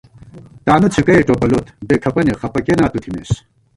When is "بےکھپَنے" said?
1.87-2.33